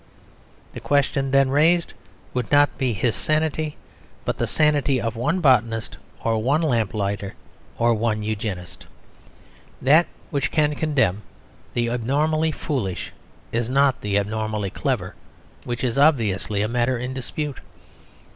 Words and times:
The 0.73 0.79
question 0.79 1.29
then 1.29 1.51
raised 1.51 1.93
would 2.33 2.51
not 2.51 2.75
be 2.79 2.91
his 2.91 3.15
sanity, 3.15 3.77
but 4.25 4.39
the 4.39 4.47
sanity 4.47 4.99
of 4.99 5.15
one 5.15 5.41
botanist 5.41 5.95
or 6.23 6.41
one 6.41 6.63
lamplighter 6.63 7.35
or 7.77 7.93
one 7.93 8.23
Eugenist. 8.23 8.87
That 9.79 10.07
which 10.31 10.49
can 10.49 10.73
condemn 10.73 11.21
the 11.75 11.91
abnormally 11.91 12.51
foolish 12.51 13.13
is 13.51 13.69
not 13.69 14.01
the 14.01 14.17
abnormally 14.17 14.71
clever, 14.71 15.13
which 15.65 15.83
is 15.83 15.99
obviously 15.99 16.63
a 16.63 16.67
matter 16.67 16.97
in 16.97 17.13
dispute. 17.13 17.59